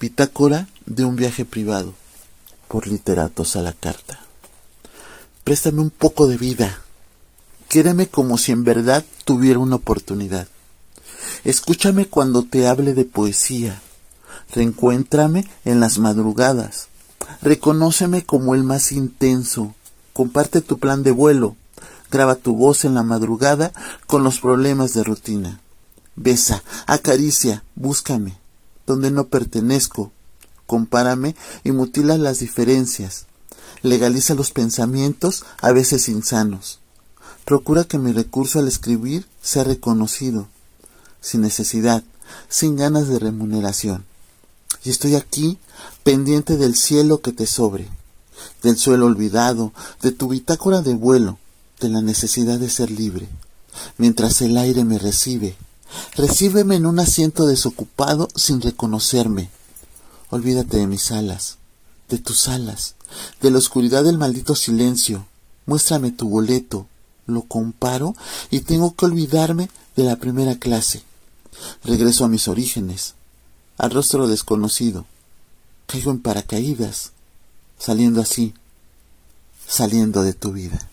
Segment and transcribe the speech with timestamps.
[0.00, 1.92] Bitácora de un viaje privado
[2.68, 4.18] por literatos a la carta.
[5.44, 6.80] Préstame un poco de vida.
[7.68, 10.48] Quéreme como si en verdad tuviera una oportunidad.
[11.44, 13.82] Escúchame cuando te hable de poesía.
[14.54, 16.88] Reencuéntrame en las madrugadas.
[17.42, 19.74] Reconóceme como el más intenso.
[20.14, 21.56] Comparte tu plan de vuelo.
[22.10, 23.70] Graba tu voz en la madrugada
[24.06, 25.60] con los problemas de rutina.
[26.16, 28.40] Besa, acaricia, búscame
[28.90, 30.10] donde no pertenezco.
[30.66, 33.26] Compárame y mutila las diferencias.
[33.82, 36.80] Legaliza los pensamientos, a veces insanos.
[37.44, 40.48] Procura que mi recurso al escribir sea reconocido,
[41.20, 42.02] sin necesidad,
[42.48, 44.04] sin ganas de remuneración.
[44.82, 45.58] Y estoy aquí,
[46.02, 47.88] pendiente del cielo que te sobre,
[48.64, 49.72] del suelo olvidado,
[50.02, 51.38] de tu bitácora de vuelo,
[51.80, 53.28] de la necesidad de ser libre,
[53.98, 55.56] mientras el aire me recibe,
[56.14, 59.50] Recíbeme en un asiento desocupado sin reconocerme.
[60.30, 61.58] Olvídate de mis alas,
[62.08, 62.94] de tus alas,
[63.40, 65.26] de la oscuridad del maldito silencio.
[65.66, 66.86] Muéstrame tu boleto.
[67.26, 68.14] Lo comparo
[68.50, 71.02] y tengo que olvidarme de la primera clase.
[71.84, 73.14] Regreso a mis orígenes,
[73.78, 75.06] al rostro desconocido.
[75.86, 77.12] Caigo en paracaídas,
[77.78, 78.54] saliendo así,
[79.66, 80.88] saliendo de tu vida.